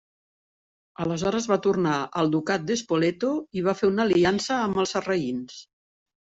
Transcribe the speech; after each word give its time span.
Aleshores 1.03 1.47
va 1.51 1.57
tornar 1.65 1.93
al 2.23 2.33
ducat 2.37 2.65
de 2.71 2.79
Spoleto 2.83 3.31
i 3.61 3.65
va 3.69 3.79
fer 3.83 3.93
una 3.93 4.09
aliança 4.09 4.59
amb 4.67 4.85
els 4.87 4.99
sarraïns. 4.99 5.65